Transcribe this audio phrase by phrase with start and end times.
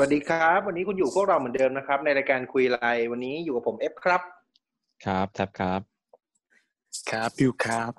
[0.00, 4.22] วัสดีครับ วันนี้คุณอยู่พวกเราเหมือนเดิมนะครับ ในรายการคุยไลน์วันนี้อยู่กับผมเอฟครับ
[5.04, 5.80] ครับแท็บครับ
[7.10, 7.92] ครับบิวครับ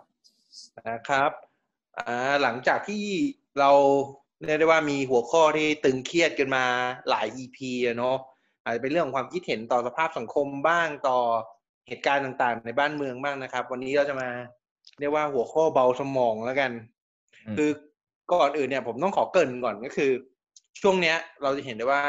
[0.89, 1.31] นะครับ
[1.99, 3.03] อ่าหลังจากที่
[3.59, 3.71] เรา
[4.45, 6.65] เรียกได้ว่ามีหัวข้อที่ตึงเครียดกันมา
[7.09, 8.17] หลาย EP อะเนาะ
[8.63, 11.19] อาจจะเป็นเรื่องของความคิดเห็นต่อสภาพสังคมบ้างต่อ
[11.87, 14.29] เหตุการณ์ต่างๆ ในบ้านเมืองบ้างนะครับ วันนี้เราจะมา
[14.99, 16.71] เรียกว่าหัวข้อเบาสมองแล้วกัน
[17.45, 17.69] อืมคือ
[18.33, 20.11] ก่อนอื่นเนี่ย ผมต้องขอเกริ่นก่อนก็คือ
[20.81, 22.03] ช่วงเนี้ย เราจะเห็นได้ว่า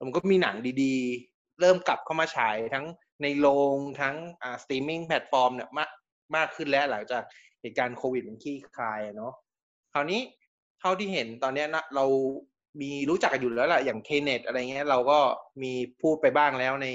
[0.00, 2.84] มันก็มีหนังดีๆ เริ่มกลับเข้ามาฉายทั้ง
[3.22, 5.90] ในโรงทั้งอ่า streaming platform เนี่ยมาก
[6.36, 7.22] มากขึ้นแล้วหลังจาก
[7.60, 9.32] เหตุการณ์โควิดมันคลี่คลายเนาะ
[9.92, 10.20] คราวนี้
[10.80, 12.04] เท่าที่เห็นตอนเนี้ยนะเรา
[12.80, 15.18] มีรู้จักกันอยู่แล้วแหละอย่าง Tenet อะไรเงี้ยเราก็
[15.62, 16.86] มีพูดไปบ้างแล้วใน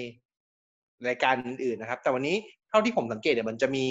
[1.07, 2.35] รายการอื่นๆนะครับ แต่วันนี้
[2.69, 3.85] เท่าที่ผมสังเกตเนี่ยมันจะมี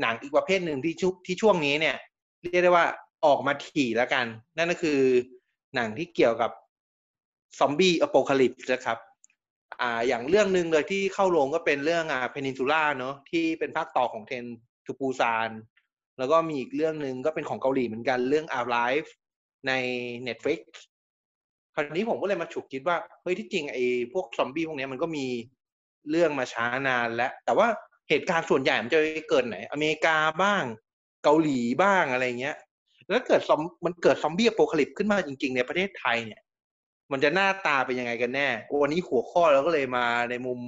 [0.00, 1.96] หนังอีกประเภทหนึ่งที่ชุที่ช่วงนี้เนี่ย
[2.42, 2.86] เรียกได้ว่า
[3.26, 5.00] ออกมาถี่แล้วกัน นั่นก็คือ
[5.74, 6.50] หนังที่เกี่ยวกับ
[7.58, 8.98] ซอมบี้อโปคาลิปส์นะครับ
[9.80, 14.44] อ่า อย่างเรื่องหนึ่งเลยที่เข้าโรงก็เป็นเรื่องอ่าเพนินซูล่าเนาะที่เป็นภาคต่อของเทน
[14.86, 15.50] ทูปูซาน
[16.18, 19.08] แล้วก็มีอีกเรื่องหนึ่งก็เป็นของเกาหลีเหมือนกันเรื่อง Our Life
[19.66, 19.72] ใน
[20.26, 20.60] Netflix
[21.74, 25.26] คราวนี้ผมก็เลยมาฉุกคิดว่า เฮ้ยที่จริงไอ้พวกซอมบี้พวกนี้มันก็มี
[26.10, 27.68] เรื่องมาช้านานแล้ว แต่ว่า
[28.08, 30.64] เหตุการณ์ส่วนใหญ่มันจะเกิดไหน อเมริกาบ้าง
[31.24, 32.56] เกาหลีบ้างอะไรเงี้ย
[33.08, 36.40] แล้วเกิดซอมมันเกิดซอมบี้อโปคาลิปส์ขึ้นมาจริงๆในประเทศไทยเนี่ย
[37.12, 38.48] มันจะหน้าตาเป็นยังไงกันแน่
[38.82, 40.60] วันนี้หัวข้อเราก็เลยมาในมุม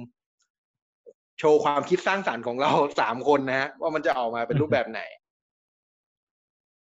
[1.39, 5.01] โชว์ความคิดสร้างสรรค์ของเราสามคนนะฮะว่ามันจะออกมาเป็นรูปแบบไหน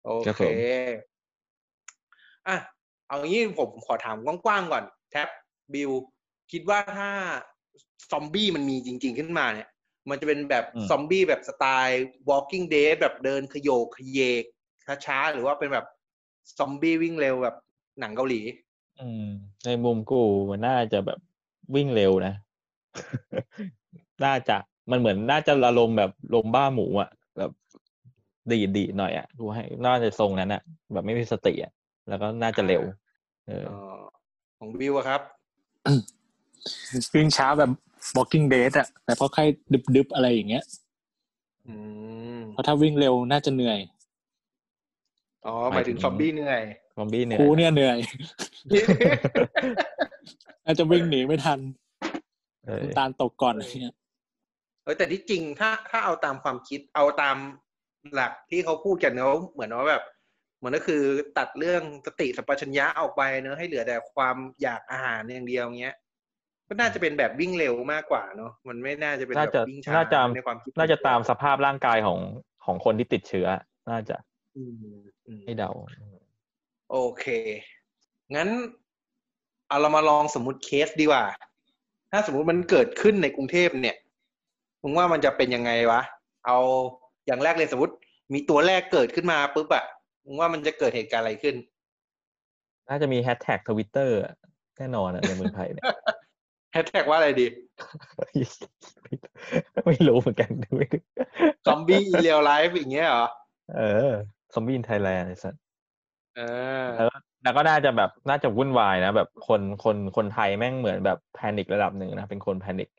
[0.03, 0.53] โอครับเคผม
[2.47, 2.57] อะ
[3.07, 5.29] เอางี้ผมขอถามกว้างๆก่อน แท็บ
[5.73, 5.91] บิว
[6.51, 7.09] คิดว่าถ้า
[8.11, 9.69] ซอมบี้มันมีจริง ๆขึ้นมาเนี่ย
[10.09, 14.43] มันจะเป็นแบบซอมบี้แบบสไตล์ Walking Dead แบบเดินขยโยกขยเยก
[15.05, 15.85] ช้าๆหรือว่าเป็นแบบ
[16.57, 17.55] ซอมบี้วิ่งเร็วแบบ
[17.99, 18.41] หนังเกาหลี
[19.01, 19.25] อืม
[19.65, 21.19] ในมุมกูมันน่าจะแบบ
[21.75, 22.33] วิ่งเร็วนะ
[24.25, 24.57] น่าจะ
[24.91, 27.51] มันเหมือนน่าจะอารมณ์แบบลมบ้าหมูอะแบบ
[28.51, 30.61] ดีดดีดหน่อยอะดูให้น่าจะทรงนั้นอะ
[30.93, 31.71] แบบไม่มีสติอะ
[32.09, 32.83] แล้วก็น่าจะเร็ว
[33.47, 33.99] เออเอ่อ
[34.59, 35.21] ของบิวอะครับ
[37.13, 37.71] วิ่งช้าแบบ
[38.17, 39.41] walking dead อะแต่พอใคร
[39.95, 40.63] ดึบๆอะไรอย่างเงี้ย
[41.67, 41.75] อื
[42.37, 43.79] มเพราะถ้าวิ่งเร็วน่าจะเหนื่อย
[45.45, 46.61] อ๋อหมายถึงซอมบี้เหนื่อย
[46.97, 47.97] ซอมบี้เนี่ยครูเนี่ยเหนื่อย
[50.65, 51.59] น่าจะวิ่งหนีไม่ทัน
[52.65, 53.95] เออน้ำตาลตกก่อนอะไรเงี้ย
[54.83, 57.37] เออแต่ที่จริงถ้าถ้าเอาตามความคิดเอาตาม
[58.13, 60.03] หลักที่เขาพูดกันเนอะเหมือนว่าแบบ
[60.57, 61.03] เหมือนก็คือ
[61.37, 65.95] ตัดเรื่องสติสัมปชัญญะออกไปเนอะให้เหลือแต่ความอยากอาหารอย่างเดียวเงี้ย
[66.67, 72.19] ก็น่าจะเป็นแบบวิ่งเร็วมากกว่าเนอะมันไม่น่าจะเป็นน่าแบบจะวิ่งช้าน่าจะในความคิดน่าจะตามสภาพร่างกายของ
[72.65, 73.47] ของคนที่ติดเชื้อ
[73.89, 74.30] น่าจะอืมอืม
[75.45, 75.71] ให้เดา
[76.91, 77.25] โอเค
[78.35, 78.49] งั้น
[79.67, 81.25] เอาเรามาลองสมมติเคสดีกว่า
[82.11, 83.97] ถ้าสมมุติมันเกิดขึ้นในกรุงเทพเนี่ย
[84.83, 86.01] มึงว่ามันจะเป็นยังไงวะ
[86.45, 86.57] เอา
[87.27, 87.93] อย่างแรกเลยสมมติ
[88.33, 89.85] มีตัวแรกเกิดขึ้นมาปุ๊บอะ
[90.25, 91.55] มึงว่ามันจะเกิดเหตุการณ์อะไรขึ้น
[92.89, 94.17] น่าจะมี hashtag Twitter
[94.77, 95.85] แน่นอนอะในเมืองไทยเนี่ย
[96.71, 97.47] แฮชแท็กว่าอะไรดี
[99.85, 101.03] ไม่รู้เหมือนกันกูไม่รู้
[101.65, 103.27] zombie real life อย่างเงี้ยเหรอ
[103.77, 104.11] เออ
[104.53, 105.55] zombie Thailand ไอ้สัส
[106.35, 106.41] เอ
[106.83, 107.07] อแล้ว
[107.43, 112.89] แล้วก็น่าจะแบบน่าจะวุ่นวายนะ แบบคนคนคนไทยแม่งเหมือนแบบ panic ระดับหนึ่งนะ เป็นคน panic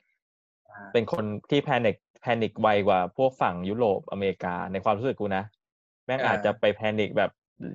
[0.93, 5.45] เป็นคนที่ panic panic ไวกว่าพวกฝั่งยุโรปอเมริกาในความรู้สึกกูนะ
[6.07, 7.31] แม่งอาจจะไป panic แบบ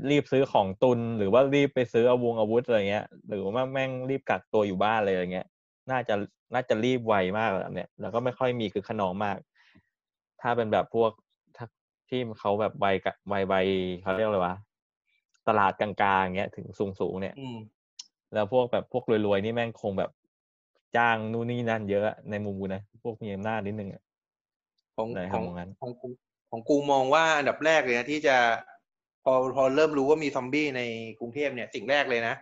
[0.09, 5.47] รีบซื้อของตุน หรือว่ารีบไปซื้ออาวุธอาวุธอะไรเงี้ย หรือว่าแม่งรีบกักตัวอยู่บ้านเลยอะไรเงี้ย
[5.91, 6.15] น่าจะ
[6.53, 9.38] น่าจะรีบไวมากแบบเนี้ยแล้วก็ไม่ค่อยมีคือขนองมาก
[10.41, 11.26] ถ้าเป็นแบบพวกถ้า
[12.09, 13.53] ที่เขาแบบไวกะไวไว
[14.01, 14.56] เขาเรียกอะไรวะ
[15.47, 17.57] ตลาดกลางๆอย่างเงี้ยถึงสูงสูงๆเนี่ยอืม
[18.34, 20.12] แล้วพวกแบบพวกรวยๆนี่แม่งคงแบบ
[20.97, 24.01] จ้างนู่นนี่นั่นเยอะในมุมกูนะพวกมีอำนาจนิดนึงอะ
[24.95, 26.07] ของไหนของทำงั้นของกู
[26.51, 28.38] ของกูมองว่าอันดับแรกเลยนะที่จะ
[29.24, 30.81] พอพอเริ่มรู้ว่ามีซอมบี้ใน
[31.19, 32.36] กรุงเทพเนี่ยสิ่งแรกเลยนะ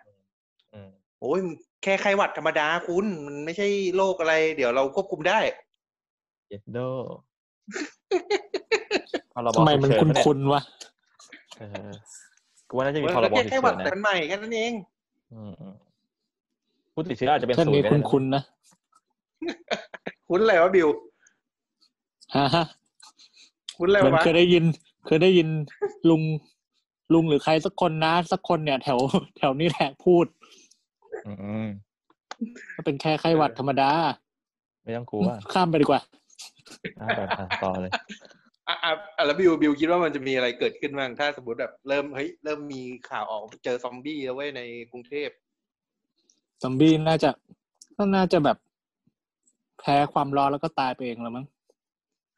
[0.74, 0.90] อืม
[1.20, 1.40] โอ้ย
[1.84, 5.40] แค่ไข้หวัดธรรมดาคุณมันไม่ใช่โรคอะไร เดี๋ยวเราควบคุมได้
[6.48, 6.80] เย็ดโด
[9.34, 10.62] พรบทำไมมันฉุกเฉิคุ้นปะเยๆวะ
[11.58, 11.92] เออ
[12.70, 14.74] กูว่าน่าจะมีพรแล้วบแค่ฉุกไข้หวัเฉิดนแต่นะมันใหม่แค่นั้นเอง
[15.34, 15.74] อืมอืม
[16.94, 18.44] ผู้ติดเชื้ออาจจะเป็นท่านศูนนี้ย์ก็ได้นะคุ้นๆนะ
[20.28, 20.88] คุ้นอะไรวะบิว
[22.36, 22.66] ฮะฮะ
[23.78, 24.64] คุ้นอะไรเหมือนวะเคยได้ยิน
[25.08, 25.48] เคยได้ยิน
[26.10, 26.22] ลุง
[27.14, 29.00] ลุงหรือใครสักคนนะสักคนเนี่ย แถว
[29.38, 30.26] แถวนี้แหละพูด
[31.28, 31.34] อื
[31.66, 31.68] ม
[32.76, 33.92] ว่าเป็นแค่ไข้หวัดธรรมดา
[34.84, 35.22] ไม่ต้องกลัว
[35.54, 36.02] ข้ามไปดีกว่า
[37.00, 37.92] อะแบบอะต่อเลย
[38.68, 45.30] อะอะอะแล้วบิวบิวคิดว่ามันจะมีอะไรเกิดขึ้นบ้างถ้าสมมติแบบเริ่มเฮ้ยเริ่มมีข่าวออกเจอซอมบี้แล้วเว้ยในกรุงเทพ
[46.62, 47.30] ซอมบี้น่าจะ
[47.98, 48.58] ก็น่าจะแบบ
[49.80, 51.46] แพ้ความร้อนแล้วก็ตายไปเองแล้วมั้ง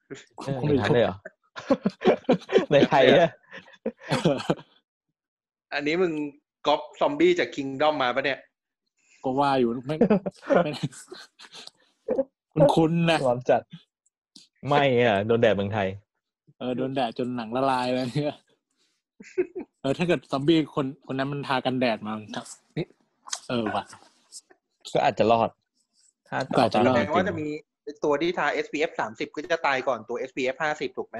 [0.06, 1.18] เออคงไม่อย่างนั้นรู้เลยเหรอ
[2.72, 3.32] ในไทยเนี่ย
[5.74, 6.14] อันนี้มึง
[6.68, 8.40] ก๊อปซอมบี้จากคิงดอมมาปะเนี่ย
[9.24, 9.96] ก็ว่าอยู่ไม่
[10.64, 10.72] ไม่
[12.54, 13.62] คุณคุณนะร้อนจัด
[14.68, 15.88] ไม่อะโดนแดดเมืองไทย
[16.60, 18.36] เออโดนแดดจนหนังละลายเลยเนี่ย
[19.82, 22.46] เออถ้าเกิดซอมบี้คนคนนั้นมันทากันแดดมาครับ
[22.78, 22.86] นี่
[23.50, 23.84] เออว่ะ
[24.94, 25.50] ก็อาจจะรอด
[26.30, 27.48] ถ้าก็อาจจะรอดแสเาดตงว่าจะมี
[28.04, 31.18] ตัวที่ทา SPF สามสิบก็จะตายก่อนตัว SPF ห้าสิบถูกไหม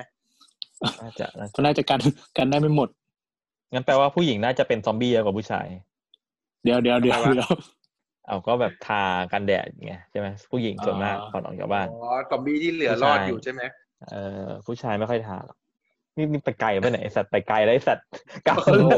[1.02, 2.00] น่าจะน่าก็น่าจะกัน
[2.38, 2.90] กันได้ไม่หมด
[3.74, 5.68] งั้นแปลว่าผู้หญิงน่าจะเป็นซอมบี้เยอะกว่าผู้ชาย
[6.64, 7.52] เดี๋ยวเดี๋ยวเดี๋ยวเดี๋ยว
[8.28, 13.62] เอาก็แบบทากันแดดไงใช่ไหมผู้หญิงส่วนมากอ๋อก่อนออกจากบ้านอ๋อซอมบี้ที่เหลือรอดอยู่ใช่ไหม
[14.10, 14.16] เอ
[14.46, 15.58] อผู้ชายไม่ค่อยทาหรอก
[16.18, 18.06] นี่นี่ไปไกลไปไหนไอ้สัตว์ไปไกลแล้วไอ้สัตว์
[18.48, 18.92] กลับโอ้โห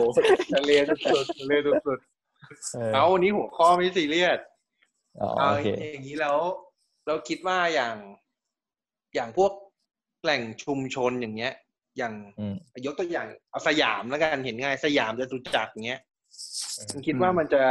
[0.55, 1.99] ทะเลสุดๆทะเลสุด
[2.75, 4.39] เออๆเอาวันนี้หัวข้อไม่ซีเรียส
[5.21, 6.37] อ๋อเอาโอเคอย่างนี้แล้ว
[7.07, 7.95] เราคิดว่าอย่าง
[9.15, 9.51] อย่างพวก
[10.23, 11.53] แหล่งชุมชนอย่างเงี้ย
[11.97, 12.55] อย่างอืม
[12.85, 16.01] ยกตัวอย่างเอาสยามแล้วกันเห็นง่ายสยามจะตุจักรอย่างเงี้ย
[16.77, 17.63] อืมคุณคิดว่ามันจะ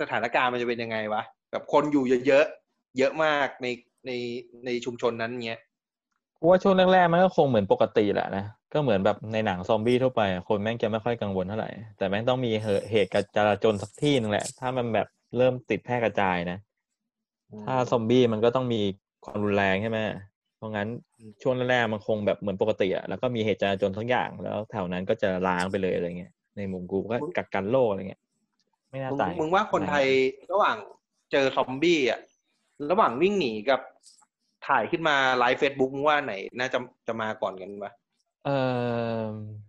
[0.00, 3.66] สถานการณ์มันจะเป็นยังไงวะแบบคนอยู่เยอะๆเยอะมากใน
[4.06, 4.10] ใน
[4.64, 5.63] ในชุมชนนั้นเงี้ยกู
[6.48, 16.58] ว่าช่วงแรกๆมันก็คงเหมือนปกติแหละนะก็เหมือนแบบในหนังซอมบี้ทั่วไปอะคนแม่งจะไม่ค่อยกังวลเท่าไหร่ แต่แม่งต้องมีเหตุเหตุการณ์จราจนสักที่หนึงแหละ ถ้ามันแบบเริ่มติดแพร่กระจายนะ
[17.66, 18.80] ถ้าซอมบี้มันก็ต้องมี
[19.24, 19.98] ความรุนแรงใช่ไหม
[20.56, 20.88] เพราะงั้น
[21.42, 28.22] ช่วงแรกๆมันคงแบบเหมือนปกติอะแล้วก็มีเหตุจลาจลบางอย่าง แล้วแถวนั้นก็จะล้างไปเลยอะไรเงี้ยในมุมกูก็กักกันโรคอะไรเงี้ย
[28.90, 30.06] ไม่น่ามึงตายมึงว่าคนไทย
[30.52, 30.76] ระหว่าง
[31.32, 32.20] เจอซอมบี้อะ
[32.90, 33.80] ระหว่างวิ่งหนีกับ
[34.66, 37.92] ถ่ายขึ้นมา live Facebook มึงว่าไหนน่าจะจะมาก่อนกันวะ
[38.44, 38.58] เอ่
[39.18, 39.22] อ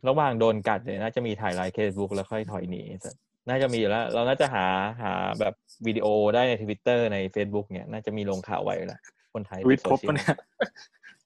[0.07, 3.12] ระหว่างโดนกัดเนี่ยน่าจะมีถ่าย live Facebook แล้วค่อยถอยหนีแต่
[3.50, 4.65] น่าจะมีอยู่แล้ว เราน่าจะหา
[5.01, 5.53] หาแบบ
[5.86, 9.01] วิดีโอได้ในทวิตเตอร์ใน Facebook เนี่ย น่าจะมีลงข่าวไว้อยู่แล้ว
[9.33, 10.36] คนไทยวิทย์พบโซเชียปะลเนี่ย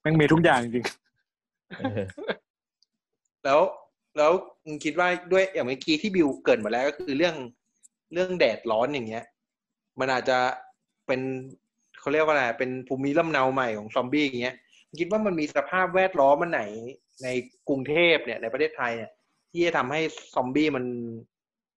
[0.01, 0.85] แม่งมีทุกอย่างจริง
[1.79, 2.01] เออ
[3.45, 3.59] แล้ว
[4.17, 4.31] แล้ว
[4.65, 7.35] มึงคิดว่าด้วยอย่างเมื่อกี้ที่บิวเกรินมาแล้วก็คือเรื่อง
[8.13, 9.25] เรื่องแดดร้อนอย่างเงี้ย
[9.99, 10.37] มันอาจจะ
[11.07, 11.21] เป็น
[11.99, 14.55] เขาเรียกว่าอะไรเป็นภูมิลำเนาใหม่ของซอมบี้อย่างเงี้ย
[14.87, 16.61] มึงคิดว่ามันมีสภาพแวดล้อมมันไหน
[17.23, 17.27] ใน
[17.67, 19.11] กรุงเทพเนี่ยในประเทศไทยเนี่ย
[19.51, 20.01] ที่จะทำให้
[20.35, 20.85] ซอมบี้มัน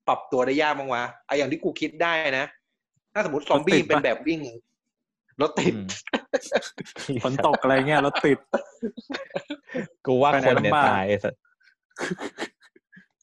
[0.09, 2.47] ปรับตัวได้ยากบ้างวะไอะอย่างที่กูคิดได้นะ
[3.15, 4.41] ถ้าสมมติซอมบี้เป็นแบบวิ่ง
[5.41, 8.39] รถติดอืมฝนตกอะไรเงี้ยรถติด
[10.07, 11.35] กูว่าไปไหคนนเนี่ยลำบากตายไอ้สัส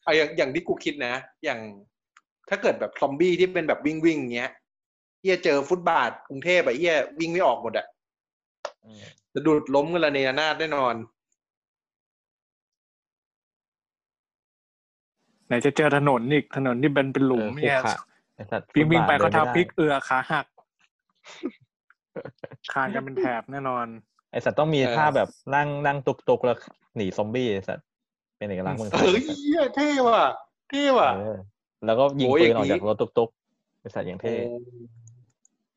[0.04, 1.14] เอาอย่างอย่างที่กูคิดนะ
[1.44, 1.60] อย่าง
[2.50, 4.52] ถ้าเกิดแบบซอมบี้ที่เป็นแบบวิ่งวิ่งๆเงี้ย
[5.20, 7.86] เฮียเจอฟุตบาทกรุงเทพอะเฮียวิ่งไม่ออกหมดอะ
[8.86, 10.96] อืมจะดูดล้มกันละเนระนาดแน่นอน
[15.48, 17.96] ไหนจะเจอถนนอีกถนนที่เป็นเป็นหลุมเออเนี่ยขรุขระ
[18.36, 20.46] ไอ้สัสวิ่งวิ่งไปฟุตบเขาทดินม่เท้าพลิกได้เอือขาหัก
[22.74, 23.86] คานกันเป็นแถบแน่นอน
[24.32, 26.58] ไอ้สัตว์ต้องมีเออท่าแบบนั่งนั่งตุกตุกๆแล้ว
[26.96, 27.86] หนีซอมบี้ไอ้สัตว์
[28.38, 30.24] เป็นเอกลักษณ์เมืองไทเฮ้ยยเหี้ยเท่ว่ะ
[30.70, 31.38] เท่ว่ะเออ
[31.86, 34.34] แล้วก็ยิงโอ้ยปืนอย่างออกนี้จากรถตุกตุกๆไอ้สัตว์อย่างโอ้เท่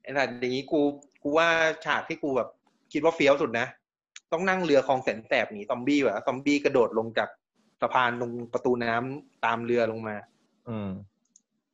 [0.03, 0.81] ไอ้สัตว์อย่างนี้กู
[1.23, 1.49] กูว่า
[1.87, 2.49] ฉากที่กูแบบ
[2.93, 3.67] คิดว่าเฟี้ยวสุดนะ
[4.33, 7.29] ต้องนั่งเรือคลองแสนแสบหนีซอมบี้ว่ะซอมบี้กระโดดลงจาก
[7.81, 10.17] สะพานลงประตูน้ำตามเรือลงมา
[10.69, 10.91] อืม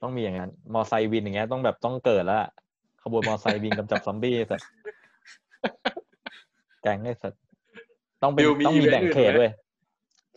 [0.03, 2.51] ต้องมีอย่างนั้น มอไซค์วินอย่างเงี้ยต้องแบบต้องเกิดแล้วอะ
[3.03, 4.69] ขบวนมอไซค์วินกำจัดซอมบี้ไอ้สัตว์
[6.83, 7.41] แก๊งไอ้สัตว์
[8.23, 9.51] ต้องเป็นบิวมีต้องมี event แบ่งอื่นเขตไหมด้วย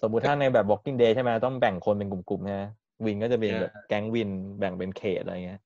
[0.01, 2.71] สมมุติถ้าในแบบ Walking Dead ใช่ไหมต้องแบ่งคนเป็นกลุ่มๆนะ
[3.05, 4.29] วินก็จะเป็นแบบเออแก๊งวิน
[4.59, 5.61] แบ่งเป็นเขตอะไรเงี้ย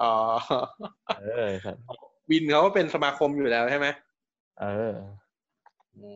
[0.00, 0.14] อ๋อ
[1.20, 1.82] เออไอ้สัตว์
[2.30, 3.86] วินเขาก็เป็นสมาคมอยู่แล้วใช่ไหม
[4.60, 4.94] เออ
[6.02, 6.14] อ๋อ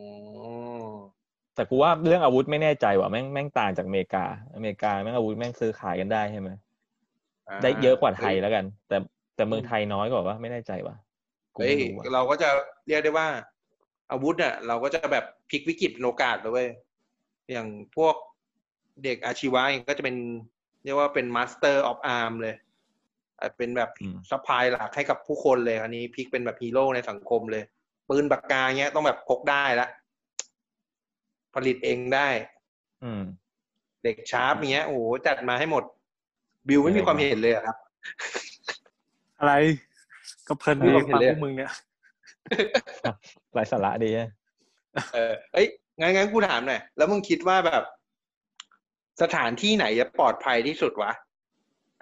[1.54, 6.50] แต่กูว่าเรื่องอาวุธไม่แน่ใจว่ะแม่งแม่งต่างจากอเมริกา อเมริกาแม่งอาวุธแม่งซื้อขายกันได้ใช่ไหม
[7.62, 8.96] ได้เยอะกว่าไทยแล้วกัน แต่
[9.36, 10.96] แต่เมืองไทยน้อยกว่าว่าไม่แน่ใจว่ะ
[11.54, 12.48] กูเฮ้ยไม่รู้ว่ะเราก็จะ
[12.88, 13.28] เรียกได้ว่า
[14.12, 16.68] อาวุธเนี่ยเราก็จะแบบพลิกวิกฤตเป็นโอกาสเลยเว้ย
[17.52, 18.14] อย่างพวก
[19.04, 20.16] เด็กอาชีวะเองก็จะเป็น
[20.84, 22.60] เรียกว่าเป็น master of arm เลยอะ
[23.56, 27.62] เป็นแบบอืม supply หลักให้กับผู้คนเลยอันนี้พลิกเป็นแบบฮีโร่ในสังคมเลย
[28.08, 29.88] ปืนปากกาเงี้ยต้องแบบพกได้ละ
[31.54, 32.28] ผลิตเองได้
[33.04, 33.22] อืม
[34.04, 35.84] เด็กช่างเงี้ยโอ้โหจัดมาให้หมด
[36.68, 37.76] บิวไม่มีความเห็นเลยอะครับ
[39.38, 39.54] อะไร
[40.48, 41.72] ก็เพลินดีไม่ต้องเห็ฟันงเลยพวกมึงเนี่ย
[43.52, 44.28] ไร้สาระดีอะ
[45.14, 45.66] เออเอ้ย
[45.98, 47.82] งั้นงั้นกูถามหน่อยแล้วมึงคิดว่าแบบ
[49.22, 51.12] สถานที่ไหนจะปลอดภัยที่สุดวะ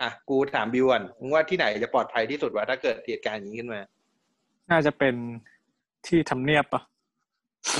[0.00, 3.80] อะกูถามบิวก่อนมึงว่าที่ไหนจะปลอดภัยที่สุดวะถ้าเกิดเหตุการณ์อย่างนี้ขึ้นมา
[4.70, 5.14] น่าจะเป็น
[6.06, 6.82] ที่ทำเนียบปะ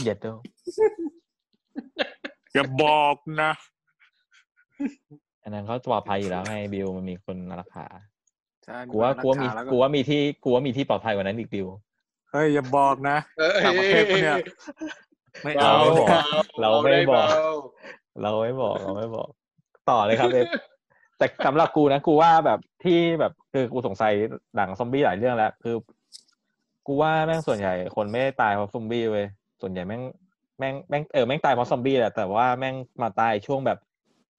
[0.00, 0.38] เหยียดเด้อ
[2.54, 3.50] อย่าบอกนะ
[5.42, 7.86] อันนั้นเขาปลอดภัยอยู่แล้วไงบิวมันมีคนรักษา
[8.64, 11.66] ใช่กูว่ากูว่ามีนัข่แล้วกูว่ามีที่กูว่ามีที่ปลอดภัยกว่านั้นอีกดิว
[12.32, 14.36] เฮ้ยอย่าบอกนะเออต่างประเทศปะเนี่ย
[15.42, 17.50] ไม่เราเอาไม่บอกเราไม่ได้บอกเา
[18.22, 19.28] เราไม่บอกเราไม่บอก
[19.90, 20.46] ต่อเลยครับเอฟ
[21.18, 24.12] แต่สำหรับกูนะกูว่าแบบที่แบบคือกูสงสัย
[24.56, 25.76] หนังซอมบี้หลายเรื่องแล้วคือ
[26.86, 29.26] กูว่าแม่งส่วนใหญ่คนไม่ได้ตายเพราะซอมบี้เว้ย
[29.60, 30.02] ส่วนใหญ่แม่ง
[30.58, 33.78] แม่งแม่งเออแม่งตายเพราะซอมบี้แหละแต่ว่าแม่งมาตายช่วงแบบ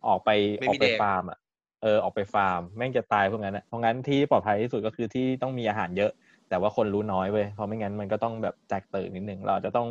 [0.07, 1.39] ออกไปไม่ออมีกไปแดกฟาร์มอะ
[1.83, 6.11] เออออกไปฟาร์มแม่งจะตายพวกนั้นอะเพราะงั้นที่ปลอดภัยที่สุดก็คือที่ต้องมีอาหารเยอะ
[6.49, 9.87] แต่ว่าคนรู้น้อยเว้ยเพราะไม่งั้นมันก็ต้องแบบแตกตื่นนิดนึงเราอาจจะต้อง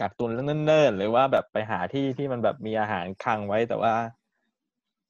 [0.00, 3.92] กักตุนเนิ่นๆหรือว่าแบบไปหาที่ที่มันแบบมีอาหารคังไว้แต่ว่า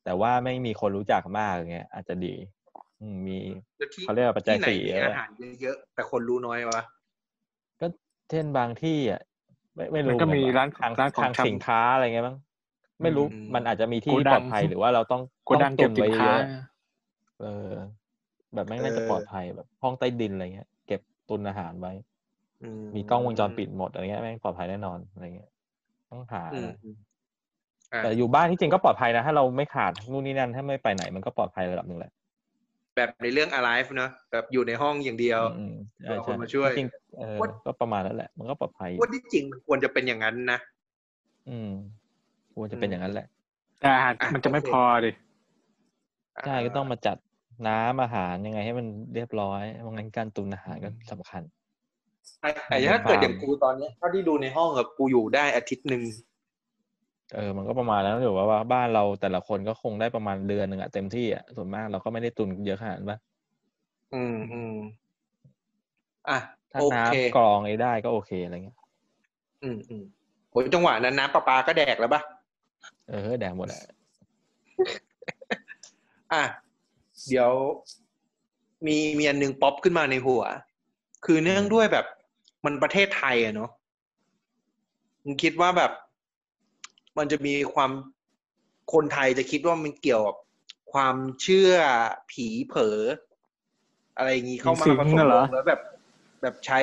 [0.04, 2.34] แต่ว่าไม่มีคนรู้จักมากอย่างเงี้ยอาจจะดี
[3.00, 3.38] อืมมี
[3.76, 5.28] แล้วที่เขาเรียกว่าปัจจัยที่ไหนสี่มีเออออาหาร
[5.60, 6.80] เยอะๆแต่คนรู้น้อยวะ
[7.80, 7.86] ก็
[8.30, 9.20] เช่นบางที่อะ
[9.74, 12.36] ไม่ไม่มัรู้นก็มีเหอร้านทางร้านของทางชำสินค้าอะไรเงี้ยมั้ง
[13.02, 16.42] ไม่รู้มันอาจจะมีที่โกดังปลอดภัยหรือว่าเราต้องโกดังต้องเก็บตุนสินไว้ค้าเยอะ
[17.40, 17.70] เออ
[18.54, 21.92] แบบแม่งน่าจะปลอดภัยแบบ ห้องใต้ดินอะไรเงี้ย เก็บตุนอาหารไว้
[22.62, 25.50] อืมีกล้องวงจรปิดหมดอะไรเงี้ยแม่งปลอดภัยแน่นอนอะไรเงี้ย
[26.10, 27.09] ต้องหาอืมอืมอะ
[27.98, 32.12] แต่อยู่บ้านที่จริงก็ปลอดภัยนะถ้าเราไม่ขาดนู่นนี่นั่นถ้าไม่ไปไหนมันก็ปลอดภัยระดับหนึ่งแหละ
[32.96, 40.58] แบบในเรื่อง alive เนอะแบบอยู่ในห้องอย่างเดียวอืมใช่เอาคนใช่มาช่วยจริงๆเออว่าก็ประมาณนั้นแหละ มันก็ปลอดภัยว่าที่จริงมันควรจะเป็นอย่างนั้นนะ
[41.48, 41.70] อืม
[42.54, 43.26] ควรจะเป็นอย่างนั้นแหละ
[43.80, 45.10] แต่อาหารอะมันจะไม่โอเคพอดิ
[46.46, 47.16] ใช่ก็ต้องมาจัด
[47.68, 51.42] น้ำอาหารยังไงให้มันเรียบร้อยเพราะงั้นการตุนอาหารก็สำคัญ
[52.40, 56.02] ไอ้แต่ถ้าเกิดอย่างกูตอนเนี้ยเท่าที่ดูในห้องกับกูอยู่ได้อาทิตย์หนึ่ง
[57.34, 63.18] เออ มันก็ประมาณนั้นหรือว่าว่าบ้านเราแต่ละคนก็คงได้ประมาณเดือนหนึ่งอะเต็มที่อะส่วนมากเราก็ไม่ได้ตุนเยอะขนาดนั้นปะ
[64.14, 64.74] อืมอืม
[66.28, 66.38] อะ
[66.72, 68.78] ถ้าโอเคน้ำกรองไอ้ได้ก็โอเคอะไรเงี้ย
[69.62, 70.04] อืมอืม
[70.50, 72.22] โหจังหวะนั้นน้ำประปาก็แดกแล้วปะ
[73.08, 73.80] เออแดงหมดอะ
[76.32, 76.44] อะ
[77.28, 77.50] เดี๋ยว
[78.86, 80.42] มีมีอันหนึงป๊อปขึ้นมาในหัว
[81.24, 82.06] คือเนื่องด้วยแบบ
[82.64, 83.70] มันประเทศไทยอะเนาะ
[85.24, 85.92] มึงคิดว่าแบบ
[87.18, 87.90] มันจะมีความ
[88.92, 90.36] คนไทยจะคิดว่ามันเกี่ยวกับ
[90.92, 91.74] ความเชื่อ
[92.30, 92.98] ผีเผลอ
[94.16, 95.80] อะไรอย่างงี้เข้ามาสิงผสมน่ะเหรอแล้วแบบ
[96.42, 96.80] แบบใช้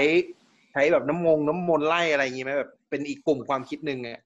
[0.74, 4.20] ใช้แบบน้ำมงน้ำมนต์ไล่อะไรอย่างงี้ไหมแบบเป็นอีกกลุ่มความคิดหนึ่งอะ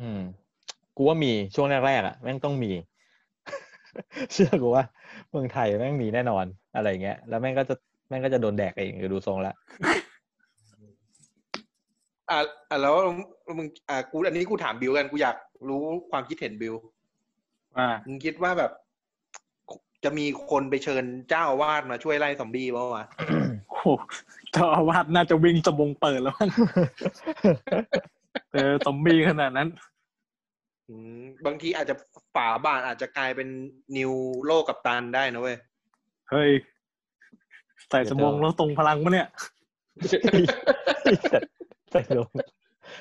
[0.00, 0.20] อืม
[0.96, 2.70] กูว่ามีช่วงแรกๆอะแม่งต้องมี
[4.32, 4.84] เชื่อกูว่า
[5.30, 6.44] เมืองไทยแม่งมีแน่นอน
[6.76, 7.74] อะไรเงี้ย แล้วแม่งก็จะ
[8.08, 9.54] แม่งก็จะโดนแดกเองคือดูทรงละ
[12.30, 12.38] อะ
[12.70, 12.94] อะแล้ว
[13.58, 15.36] มึงอะกูอันนี้กูถามบิวกันกูอยาก
[15.68, 16.74] รู้ความคิดเห็นบิว
[17.76, 18.72] ว่ามึงคิดว่าแบบ
[20.04, 23.04] จะมีคนไปเชิญเจ้าอาวาสมาช่วยไล่ซอมบี้ป่าวะ
[23.68, 23.86] โอ้โห
[24.52, 26.50] เจ้าอาวาสน่าจะวิ่งสมงเปิดแล้วมั้ง
[28.52, 29.68] เออซอมบี้ขนาดนั้น
[30.88, 31.94] อืมบางทีอาจจะ
[32.34, 33.48] ฝาบาทอาจจะกลายเป็น
[33.96, 34.12] นิว
[34.46, 35.56] โลกกับตันได้นะเว้ย
[36.30, 36.50] เฮ้ย
[37.90, 39.28] ใส่สมงแล้วตรงพลังปะเนี่ย
[41.94, 42.28] ใส่ลง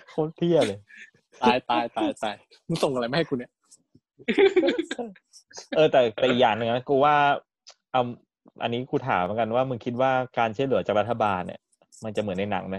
[0.09, 0.79] โคตรเที่ยเลย
[1.43, 2.35] ตายตายตายตาย
[2.67, 3.51] มึงส่งอะไรมาให้กูเนี่ย
[5.75, 7.15] เออแต่แต่อีกอย่างหนึ่งนะกูว่า
[7.91, 8.01] เอา
[8.63, 11.59] อันนี้กูถามเหมือนกันว่ามึงคิดว่าการช่วยเหลือจากรัฐบาลเนี่ย
[12.03, 12.77] มันจะเหมือนในหนังไหม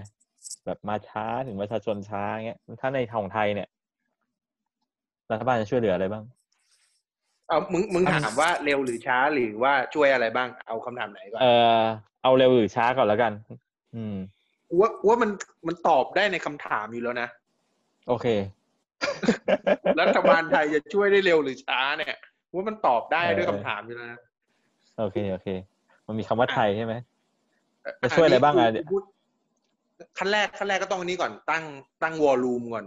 [0.66, 3.68] แบบมาช้าถึงประชาชนช้าเงี้ยถ้าในของไทยเนี่ย
[5.32, 6.24] รัฐบาลจะช่วยเหลืออะไรบ้าง
[7.48, 11.46] เอามึงมึงถามว่าเร็วหรือช้าหรือว่าช่วยอะไรบ้าง เอาคำถามไหนก่อนเอ
[11.78, 11.80] อ
[12.22, 13.32] เอาเร็วหรือช้าก่อนแล้วกัน
[13.94, 14.33] อืมกู
[14.80, 15.30] ว่ากูว่ามัน
[15.66, 17.28] มันตอบได้ในคำถามอยู่แล้วนะ
[18.08, 18.26] โอเค
[20.00, 22.16] รัฐบาลไทยจะช่วยได้เร็วหรือช้าเนี่ย
[22.48, 24.20] กูว่ามันตอบได้เออด้วยคำถามอยู่แล้วนะ
[24.98, 25.48] โอเค โอเค
[26.06, 26.94] มันมีคำว่าอะไทยใช่ไหม
[28.02, 29.02] จะช่วยอะไรบ้างอะนนี้กูพูด
[30.18, 31.64] ขั้นแรกขั้นแรกก็ต้องอันนี้ก่อนตั้ง
[32.02, 32.84] ตั้งวอลลุ่มก่อน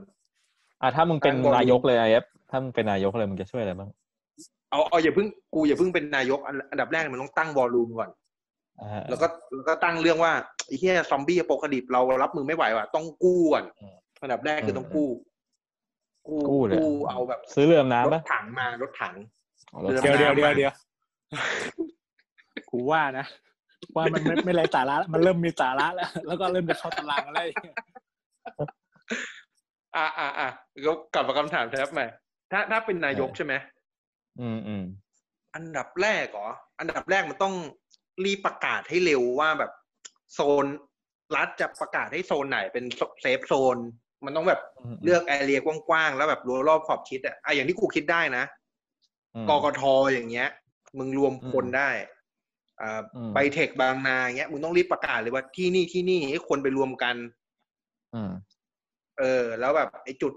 [0.82, 3.90] อะถ้ามึงเป็นการบรินายกเลยไอเอฟถ้ามึงเป็นนายกเลยมึงจะช่วยอะไรบ้าง
[4.72, 8.10] เอาเอาอย่าเพิ่งกูอย่าเพิ่งเป็นนายก อันอันดับแรกมันต้องตั้งวอลลุ่มก่อน
[8.82, 10.32] อ่าแล้วก็แล้วก็ตั้งเรื่องว่า
[10.68, 15.08] ไอ้เหี้ยซอมบี้โปคดิบเรารับมือไม่ไหวว่ะต้องกู้ก่อนอืมอันดับแรกคือต้องกู้
[16.28, 19.16] กู้กู้เลยกู้เอาแบบ ซื้อเรือดำรน้ำถปะถังมารถถัง
[19.72, 20.74] อ๋อรถเรือเดี๋ยวดำเดี๋ยวน้ำเดี๋ยวมาเดี๋ยว
[22.70, 23.26] กูว่านะ
[23.96, 27.42] ว่ามันไม่ไม่ไรสาระแล้วมันเริ่มมีสาระแล้ว แล้วก็เริ่มจะเข้าตารางอะไร
[29.96, 30.50] อะอะอะ
[30.86, 32.06] ก็กลับมาคำถามแท็บใหม่
[32.52, 33.54] ถ้าถ้าเป็นนายกใช่ไหม
[34.42, 34.84] อืมอืม
[35.56, 37.56] อันดับแรกเหรออันดับแรกมันต้อง
[38.24, 39.72] รีบประกาศให้เร็วว่าแบบ
[40.34, 40.66] โซน
[41.36, 42.86] รัฐจะประกาศให้โซนไหนเป็น
[43.22, 43.78] safe zone
[44.26, 44.62] มันต้องแบบ
[44.94, 48.44] เลือก area กว้างๆ แล้วแบบรั้วรอบขอบชิดอะอะอย่างที่กูคิดได้นะ
[49.36, 49.82] อืมกกท
[50.14, 50.50] อย่างเงี้ย
[50.98, 51.90] มึงรวมคนอืมได้
[52.82, 57.16] อ่าอืมไบเทคบางนาอย่างเงี้ยมึงต้องรีบประกาศเลยว่าที่นี่ที่นี่ให้คนไปรวมกัน
[58.16, 58.32] อืม
[59.20, 60.34] เออ แล้วแบบไอ้จุด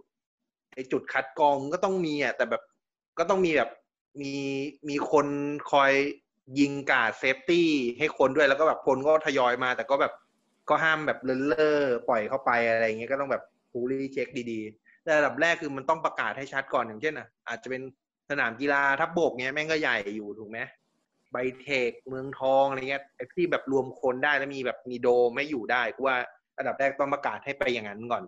[0.75, 2.63] ไอ้จุดคัดกรองก็ต้องมีอะแต่แบบ
[3.19, 3.71] ก็ต้องมีแบบ
[4.21, 4.33] มี
[4.89, 5.27] มีคน
[5.71, 5.93] คอย
[6.59, 10.13] ยิงกาดเซฟตี้ให้คนด้วยแล้วก็แบบคนก็ทยอยมา แต่ก็แบบ
[10.69, 17.83] ก็ห้ามแบบเลินเล่อปล่อยเข้าไปอะไรเงี้ยก็ต้องแบบ fully check ดีๆแต่ระดับแรกคือมันต้องประกาศให้ชัดก่อนอย่างเช่นอะอาจจะเป็น
[18.31, 20.59] สนามกีฬาทัพบกเงี้ยแม่งก็ใหญ่อยู่ถูกไหม
[21.33, 26.17] ไบเทคเมืองทองอะไรเงี้ยไอ้ที่แบบรวมคนได้แล้วมีแบบมีโดมไม่อยู่ได้กูว่า
[26.59, 28.25] ระดับแรกต้องประกาศให้ไปอย่างนั้นก่อน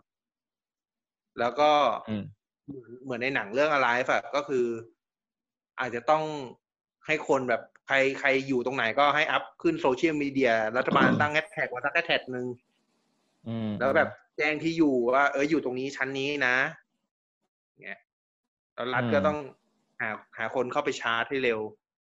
[1.41, 1.71] แล้วก็
[2.09, 2.25] อืม
[3.03, 4.67] เหมือนในหนังเรื่องอะไรวะก็คือ
[5.81, 6.25] อาจจะต้อง
[7.07, 12.47] ให้คนแบบใค รใครอยู่ตรงไหนก็ให้ up ขึ้น social media รัฐบาลตั้งแฮชแท็กว่าสักแฮชแท็กหนึ่ง
[13.49, 16.57] อืมแล้วแบบแจ้งที่อยู่ว่าเอออยู่ตรงนี้ชั้นนี้นะ
[17.83, 18.01] เนี่ย
[18.75, 19.39] แล้วรัฐก็ต้อง
[20.01, 21.61] หาหาคนเข้าไปชาร์จให้เร็ว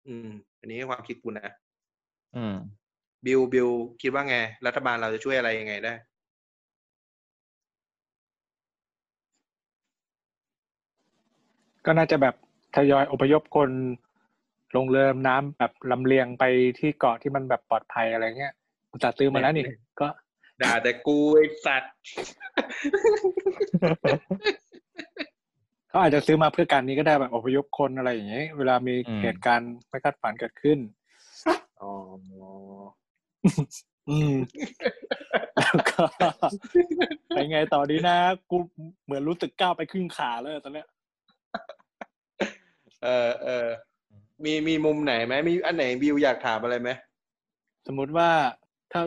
[0.07, 0.28] อืม
[0.61, 1.49] อันนี้ความคิดกูนะ
[2.37, 2.57] อืม
[3.26, 3.69] บิลบิล
[4.02, 5.95] คิดว่าไง รัฐบาลเราจะช่วยอะไรยังไงได้
[11.87, 12.35] ก็น่าจะแบบ
[12.76, 13.71] ทยอยอพยพคน
[14.76, 16.45] ลงเรือดำน้ำแบบลำเลียงไป
[16.78, 18.52] ที่เกาะที่มันแบบปลอดภัยอะไรเงี้ย
[18.90, 19.64] กูจะซื้อมาแล้วนี่
[20.00, 20.07] ก็
[20.62, 21.93] ด่าแต่กูไอ้สัตว์
[25.88, 30.78] เขาอาจจะซื้อมาเพื่อการนี้ก็ได้แบบอพยพคนอะไรอย่างเงี้ยเวลามีอืมเหตุการณ์ไม่คาดฝันเกิดขึ้น
[31.81, 31.93] อ๋อ
[34.11, 34.35] อืม
[35.57, 36.02] แล้วก็
[37.28, 38.16] ไปไงต่อดีนะ
[38.50, 38.57] กู
[39.04, 40.88] เหมือนรู้สึกก้าวไปครึ่งขาแล้วตอนเนี้ย
[43.04, 43.69] เออเออ
[44.44, 46.90] มีมีมุมไหนไหมมีอันไหนบิวอยากถามอะไรไหม
[47.86, 48.28] สมมุติว่า
[48.92, 49.02] ถ้า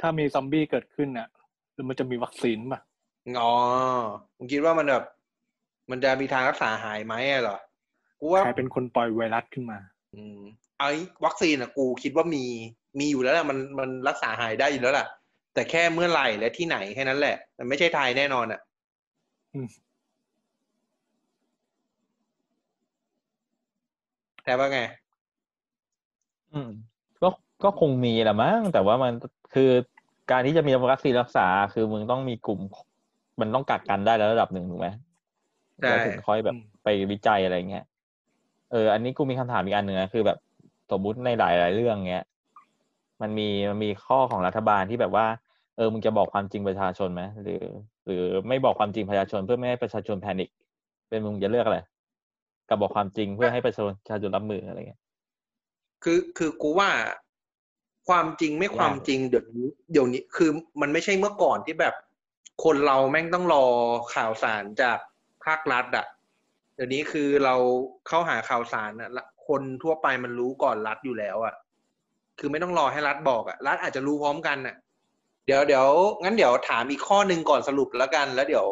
[0.00, 1.28] ถ้ามีซอมบี้เกิดขึ้นอะ
[1.72, 2.80] หรือมันจะมีวัคซีนป่ะ
[3.40, 3.52] อ๋อ
[4.36, 5.04] ผมคิดว่ามันแบบ
[5.90, 7.58] มันจะมีทางรักษาหายไหมอะเหรอ
[8.20, 9.78] กูว่าใครเป็นคนปล่อยไวรัสขึ้นมา
[10.14, 10.40] อืม
[10.78, 10.90] ไอ้
[11.24, 12.44] วัคซีนอะกูคิดว่ามี
[12.98, 15.06] มีอยู่แล้วแหละมันมันรักษาหายได้อยู่แล้วล่ะ
[15.54, 18.60] แต่แค่เมื่อไหร่และที่ไหนแค่นั้นแหละมันไม่ใช่ไทยแน่นอนอะ
[19.54, 19.68] อืม
[24.44, 24.80] แต่ว่าไง
[26.52, 26.70] อืม
[27.22, 27.28] ก็
[27.64, 29.12] ก็คงมีแหละมั้งแต่ว่ามัน
[29.54, 29.70] คือ
[30.30, 32.60] การที่จะมีวัคซีนรักษา คือมึงต้องมีกลุ่ม
[33.40, 34.88] มันต้องกักกันได้แล้วระดับหนึ่งถูกไหม
[35.80, 37.84] ใช่แล้วถึงค่อยแบบอืมไปวิจัยอะไรเงี้ย
[38.72, 40.38] เอออันนี้กูมีคำถามอีกอันหนึ่งนะคือแบบ
[40.90, 42.24] สมมุติในหลายๆเรื่องเงี้ย
[43.22, 45.26] มันมีมันมีข้อของรัฐบาลที่แบบว่า
[45.76, 47.62] เออมึงจะบอกความจริงประชาชนไหมหรือ
[48.06, 50.48] หรือไม่บอกความจริงประชาชนเพื่อไม่ให้ประชาชนแพนิค
[51.08, 51.78] เป็นมึงจะเลือกอะไร
[52.70, 55.00] กับบอกความจริงเพื่อให้ประชาชนประชาชนรับมืออะไรเงี้ย
[56.04, 56.90] คือคือกูว่า
[58.08, 61.94] ความจริงไม่ความจริงเดี๋ยวนี้เดี๋ยวนี้คือมันไม่ใช่เมื่อก่อนที่แบบ
[62.64, 63.64] คนเราแม่งต้องรอ
[64.14, 64.98] ข่าวสารจาก
[65.44, 66.06] ภาครัฐอะ
[66.74, 67.54] เดี๋ยวนี้คือเรา
[68.08, 71.54] เข้าหาข่าวสารอะละคนทั่วไปมันรู้ก่อนรัฐอยู่แล้วอะ
[72.38, 74.76] คือไม่ต้องรอให้รัฐบอกอะรัฐอาจจะรู้พร้อมกันอะ
[75.46, 75.86] เดี๋ยวเดี๋ยว
[76.22, 78.66] งั้นเดี๋ยวถามอีกข้อหนึ่งก่อนสรุปแล้วกัน แล้วเดี๋ยว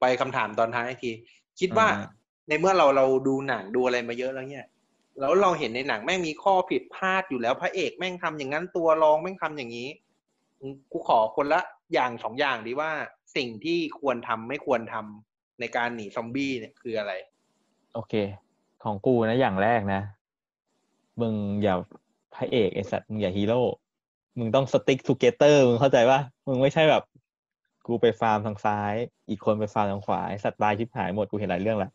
[0.00, 1.12] ไปคำถามตอนท้ายอีกที
[1.60, 4.66] คิดว่าอืม ในเมื่อเราเราดูหนังดูอะไรมาเยอะแล้วเนี่ย
[5.20, 9.88] แล้วเราเห็นในหนังแม่งมีข้อผิดพลาดอยู่แล้วพระเอกแม่งทำอย่างนั้นตัวรองแม่งทำอย่างนี้
[10.92, 11.60] กูขอคนละ
[11.92, 12.90] อย่างสองอย่างดีกว่า
[13.36, 17.12] สิ่งที่ควรทำไม่ควรทำในการหนีซอมบี้เนี่ยคืออะไร
[17.94, 18.14] โอเค
[18.84, 20.00] ของกูนะอย่างแรกนะ
[21.20, 21.74] มึงอย่า
[22.34, 23.62] พระเอกไอสัตว์มึงอย่าฮีโร่
[24.38, 27.02] มึงต้อง stick together มึงเข้าใจป่ะมึงไม่ใช่แบบ
[27.86, 28.94] กูไปฟาร์มทางซ้าย
[29.28, 31.90] อีกคนไปฟาร์มทางขวาไอสัตว์ตายชิบหายหมดกูเห็นหลายเรื่องละ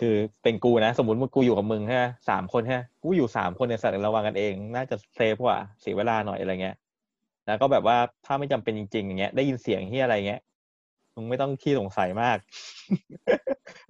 [0.00, 6.76] คือเป็นกูนะ สมมติว่ากูอยู่กับมึงใช่ไหมสามคนใช่ไหมกูอยู่สามคนไอสัตว์ระวังกันเอง น่าจะ safe กว่าเสียเวลาหน่อยอะไรเงี้ย
[7.46, 10.40] แล้วก็แบบว่าถ้าไม่จำเป็นจริงๆอย่างเงี้ย ได้ยินเสียงที่อะไรเงี้ย
[11.14, 12.38] มึงไม่ต้องขี้สงสัยมาก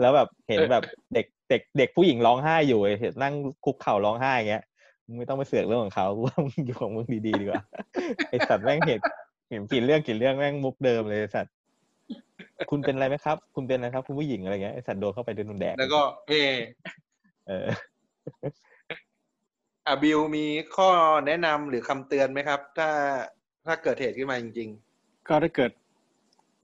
[0.01, 0.83] แล้วแบบเห็นแบบ
[1.15, 4.65] เด็กเด็กเด็กผู้หญิงร้องไห้อยู่เห็นนั่งคุกเข่าร้องไห้เงี้ย
[5.07, 7.63] มึงไม่ต้องไปเสือกเรื่องของเขาว่ามึงอยู่ของมึงดีๆดีกว่า
[8.29, 9.01] ไอสัตว์แม่งเห็น
[9.51, 11.55] เห็นกี่เรื่องกี่เรื่องแม่งมุกเดิมเลยสัตว์
[12.71, 16.55] คุณเป็นอะไรไหมครับ คุณเป็นอะไรครับ คุณผู้หญิงอะไรเงี้ยไอสัตว์โดนเข้าไปโดนแดกแล้วก็เออ
[17.49, 17.67] เออ
[19.87, 20.45] อะบิวมี
[20.77, 20.89] ข้อ
[21.27, 22.91] แนะนำหรือคำเตือนไหมครับ ถ้า
[23.67, 24.69] ถ้าเกิดเหตุขึ้นมาจริง
[25.29, 25.71] ก็ถ้าเกิด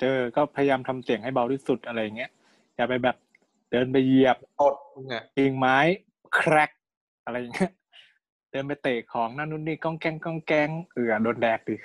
[0.00, 2.30] เจอก็พยายามทำเสียงให้เบาที่สุดอะไรอย่างเงี้ย
[2.76, 3.16] อย่าไปแบบ
[3.70, 5.78] เดินไปเหยียบๆอดมึงอะกิ่งไม้
[6.34, 6.70] แครก
[7.24, 7.72] อะไรอย่างเงี้ย
[8.50, 11.76] เดินไปเตะของนั่นนู่นนี่ก้องแกงก้องแกงเอือโดนแดกดิ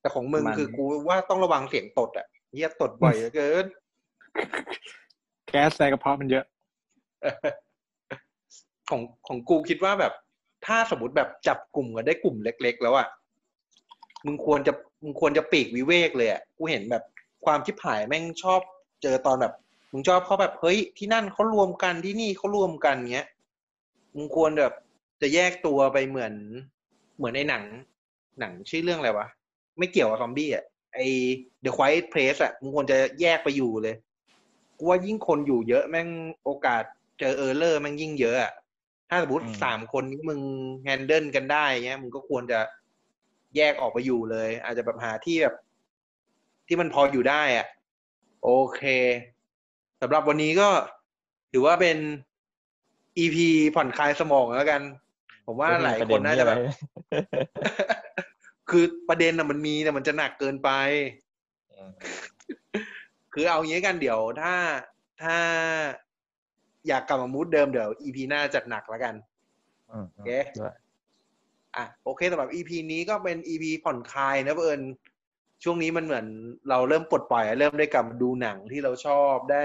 [0.00, 3.66] แต่ของมึงประมาณคือนี้กูว่าต้องระวังเสียงตดอะ เฮียตดบ่อยเหลือเกิน
[5.48, 6.44] แก๊สในกระเพาะมันเยอะ
[8.88, 10.12] ของของกูคิดว่าแบบ
[10.66, 13.08] ถ้าสมมติแบบจับกลุ่มกันได้กลุ่มเล็ก ๆ แล้วอะ
[14.26, 17.02] มึงควรจะมึงควรจะปีกวิเวกเลยอะกูเห็นแบบ
[17.44, 18.60] ความชิบหายแม่งชอบ
[19.02, 19.52] เจอตอนแบบ
[19.92, 23.28] มึงชอบเขาแบบเฮ้ยที่นั่นเขารวมกันที่นี่เขารวมกันเงี้ย
[24.14, 24.74] มึงควรแบบ
[25.20, 26.32] จะแยกตัวไปเหมือน
[27.16, 27.64] เหมือนในหนัง
[28.40, 29.26] หนังชื่อเรื่องอะไรวะ
[29.78, 30.64] ไม่เกี่ยวกับซอมบี้อะ
[30.96, 31.00] ไอ
[31.64, 33.96] The Quiet Place อะมึงควรจะแยกไปอยู่เลย
[34.78, 36.08] กูว่ายิ่งคนอยู่เยอะแม่ง
[36.44, 36.82] โอกาส
[37.18, 38.52] เจอ error แม่งยิ่งเยอะอะ
[39.08, 40.40] ถ้าสมมติอืมสามคนนี้มึง
[40.82, 42.60] handle กันได้เงี้ยมึงก็ควรจะ
[43.56, 45.54] แยกออกไปอยู่เลย อาจจะแบบหาที่แบบ
[46.66, 47.66] ที่มันพออยู่ได้อะ
[48.44, 48.82] โอเค
[50.00, 50.68] สำหรับวันนี้ก็
[51.52, 51.98] ถือว่าเป็น
[53.18, 53.36] EP
[53.74, 54.82] ผ่อนคลายสมองแล้วกัน
[55.46, 56.58] ผมว่าหลายคนน่าจะแบบ
[58.70, 60.70] คือประเด็นนะมันมีแต่มันจะหนักเกินไป
[61.72, 61.90] อืม
[63.32, 64.54] คือเอางี้กันเดี๋ยวถ้า
[65.22, 65.36] ถ้า
[66.88, 69.14] อยากกลับมา mood เดิมเดี๋ยว EP หน้าจัดหนักแล้วกัน
[69.90, 70.74] อืมโอเคด้วย
[71.76, 74.80] อะโอเคสำหรับ EP นี้ก็เป็น EP ผ่อนคลายนะเพื่อน
[75.64, 76.26] ช่วงนี้มันเหมือน
[76.70, 79.64] เราเริ่มปลดปล่อย เริ่มได้กลับมาดูหนังที่เราชอบได้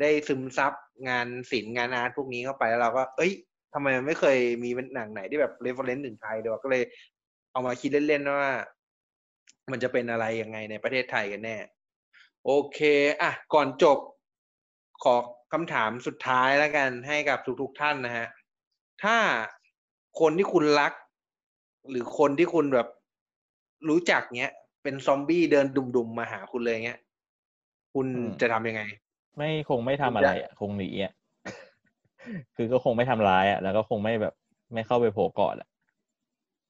[0.00, 0.72] ได้ซึมซับ
[1.08, 3.32] งานศิลป์งาน art พวกนี้เข้าไปแล้วเราก็ เอ้ย
[3.74, 6.82] ทำไมมันไม่เคยมีหนังไหนที่แบบ reference ถึงไทยเลยวะก็เลย
[7.56, 8.52] เอามาคิดเล่นๆว่า
[9.70, 11.56] มันจะเป็นอะไรยังไงในประเทศไทยกันแน่
[12.44, 12.78] โอเค
[13.22, 13.98] อะก่อนจบ
[15.02, 15.16] ขอ
[15.52, 18.26] คำถามสุดท้ายแล้วกันให้กับทุกๆท่านนะฮะ
[19.02, 19.16] ถ้า
[20.20, 20.92] คนที่คุณรัก
[21.90, 22.88] หรือคนที่คุณแบบ
[23.88, 25.66] รู้จักเนี้ย เป็นซอมบี้เดิน
[25.96, 27.00] ดุมๆมาหาคุณเลยเงี้ย
[27.94, 28.06] คุณ
[28.40, 28.82] จะทำยังไง
[29.36, 31.12] ไม่คงไม่ทำอะไรอะคงหนีอะ
[32.56, 34.34] คือก็คงไม่ทำร้ายอะแล้วก็คงไม่แบบ
[34.74, 35.68] ไม่เข้าไปโผล่กอดอะ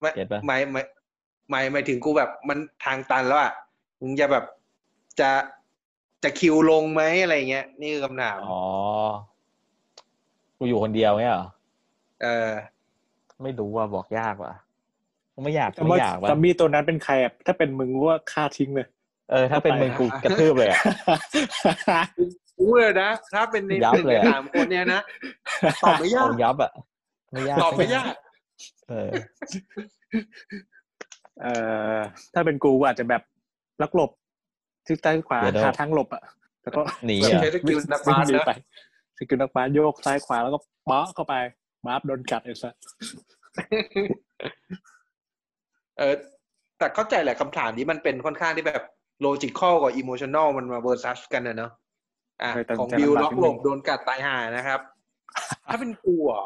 [0.00, 0.82] ไม่เก็ตปะไม่ไม่
[1.50, 3.52] ไม่ไม่ถึงกูแบบมันทางตันแล้วอะ
[4.00, 4.44] มึงจะแบบ
[5.20, 5.30] จะ
[6.24, 8.62] จะคิวลงไหมอะไรเงี้ย นี่คือคำถามอ๋อ
[10.58, 11.46] กูอยู่คนเดียวเงี้ยเหรอ
[12.22, 12.50] เออ
[13.42, 14.54] ไม่รู้ว่าบอกยากว่ะ
[15.42, 18.86] ไม่อยากแต่ไม่ว่าอยากว่ะซอมบี้ตัวนั้นเป็นใครอะถ้าเป็นมึงกูว่าฆ่าทิ้งเลย
[19.30, 20.80] เออ ถ้าเป็นมึงกูกระทืบเลยอะ
[22.58, 25.00] กูเลยนะถ้าเป็นในยับหนึ่งเลยในอะสามคนเนี้ยนะ
[25.84, 26.70] ตอบไม่ยากเอายับอะ
[27.32, 28.12] ไม่ยากตอบไม่ยาก
[28.88, 29.10] เออ
[31.40, 31.52] เอ่
[31.96, 31.98] อ
[32.34, 33.22] ถ้าเป็นกูอาจจะแบบ
[33.82, 34.10] ลักหลบ
[34.86, 36.22] ที่ใต้ขวาเดี๋ยว หาทางหลบอะ
[36.62, 38.52] แล้วก็หนีแบบอะใช้ skill นักบาสวิ่งหนะไป
[39.18, 40.58] skill นักบาสโยกซ้ายขวาแล้วก็
[40.90, 41.34] บ้าเข้าไป
[41.86, 42.74] บ้าบโดนกัดไอ้สัส
[45.98, 46.14] เออ
[46.78, 48.82] แต่เข้าใจแหละคำถามนี้มันเป็นค่อนข้างที่แบบ
[49.20, 51.70] โลจิคอลกับอิโมชัน a ลมันมา versus กันนะเนอะ
[52.42, 54.80] อะเออแต่ของแต่บิวลำบากล็อกนิดหลนึบงโดนกัดตายห่านะครับ
[55.66, 56.44] ถ้าเป็นกูเหรอ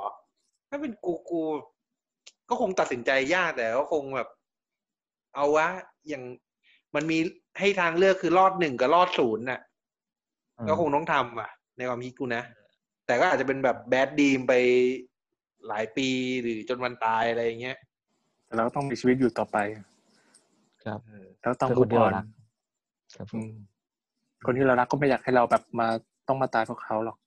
[0.70, 1.42] ถ้าเป็นกูกู
[2.50, 4.28] ก็คงตัดสินใจยากแต่ก็คงแบบ
[5.34, 5.66] เอาวะ
[6.08, 6.24] อย่าง
[6.94, 7.18] มันมี
[7.58, 9.60] ให้ทางเลือกคือรอดหนึ่งกับรอดศูนย์น่ะ
[10.68, 12.42] ก็คงต้องทำอะ ในความคิดกูนะ
[13.06, 14.54] แต่ก็อาจจะเป็นแบบแบดดีมไป
[15.68, 16.08] หลายปี
[16.42, 17.76] หรือจนวันตายอะไรอย่างเงี้ย
[18.46, 19.58] แต่เราก็ต้องมีชีวิตอยู่ต่อไป
[20.84, 21.00] ครับ
[21.40, 22.24] แล้วต้องเพื่อพูคดนที่อ่เราอนรัก
[23.14, 23.52] ครับผมอืม
[24.46, 25.86] คนที่เรารักก็ไม่อยากให้เราแบบมา
[26.28, 27.18] ต้องมาตายเพราะเขาหรอก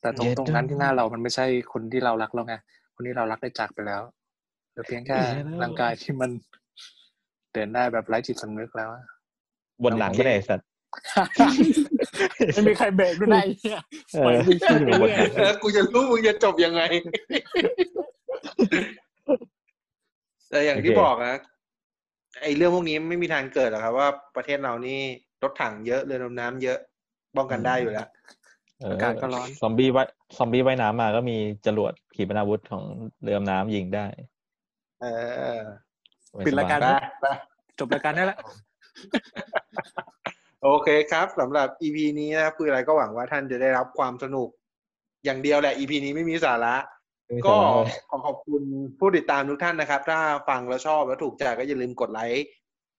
[0.00, 2.54] แต่ตรงเย็ดตรงนั้นด้วยที่หน้าเรามันไม่ใช่คนที่เรารักแล้วไง
[2.94, 4.02] คนที่เรารักได้จากไปแล้ว
[4.74, 6.30] เหลือเพียงแค่เย็ดด้วยร่างกายที่มัน
[7.52, 9.04] เดินได้แบบไร้จิตสำนึกแล้วอะ
[9.84, 10.66] บนหลังก็ได้ไอ้สัตว์
[12.54, 13.80] ไม่มีใครเบรกด้วยนะไอ้เนี่ย
[14.12, 16.82] เออปล่อยวิ่งขึ้นไปอยู่บนเรื่อยหลังเออกูจะรู้มึงจะจบยังไง
[20.50, 21.36] แต่อย่างที่โอเคบอกนะ
[22.42, 24.98] ไอ้เรื่องพวกนี้ไม่มีทางเกิดหรอกครับว่าประเทศเรานี่
[25.42, 26.78] รถถังเยอะเรือดำน้ำเยอะ
[27.36, 28.08] ป้องกันได้อยู่แล้ว
[28.80, 30.06] เออากาศก็ร้อน ซอมบี้ว่าย
[30.36, 32.84] ซอมบี้ว่ายน้ำมาก็มีจรวดขีปนาวุธของ
[33.22, 34.06] เรือดำน้ำยิงได้
[35.04, 35.10] เอ
[35.58, 35.60] อ
[36.46, 36.88] ปิดรายการไป
[37.20, 37.26] ไป
[37.78, 38.38] จบรายการได้แล้ว
[40.62, 44.48] โอเคครับสำหรับ EP นี้นะครับคืออะไรก็หวังว่าท่านจะได้รับความสนุก
[45.24, 46.74] อย่างเดียวแหละ EP นี้ไม่มีสาระ
[47.46, 47.56] ก็
[48.10, 48.62] ขอขอบคุณ
[48.98, 52.46] ผู้ติดตามทุกท่านนะครับ ถ้าฟังแล้วชอบแล้วถูกใจก็อย่าลืมกดไลค์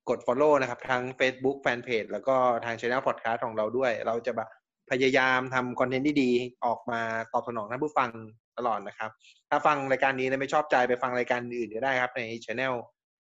[0.10, 4.50] กด Follow นะครับ ทั้ง Facebook Fanpage แล้วก็ทาง Channel Podcast ของเราด้วย เราจะแบบ
[4.92, 6.32] พยายามทำคอนเทนต์ที่ดี
[6.66, 7.02] ออกมา
[7.34, 8.10] ตอบสนองท่านผู้ฟัง
[8.58, 9.10] ตลอดนะครับ
[9.50, 12.74] ถ้าฟังรายการนี้แล้วไม่ชอบใจไปฟังรายการอื่นก็ได้ครับ ใน Channel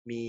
[0.10, 0.24] มี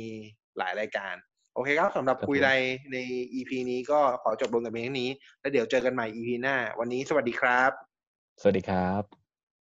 [0.59, 1.15] หลายรายการ
[1.55, 2.51] โอเคครับสำหรับครับคุยผมไร
[2.93, 2.97] ใน
[3.35, 7.71] EP นี้ก็ขอจบลงแต่เพียงเท่านี้ แล้วเดี๋ยวเจอกันใหม่ EP หน้า วันนี้สวัสดีครับ
[8.41, 9.24] สวัสดีครับ